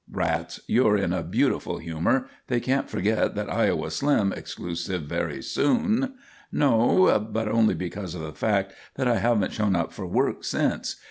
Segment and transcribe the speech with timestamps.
[0.09, 0.59] "Rats.
[0.65, 2.27] You're in a beautiful humour.
[2.47, 6.15] They can't forget that Iowa Slim exclusive very soon."
[6.51, 10.95] "No; but only because of the fact that I haven't shown up for work since.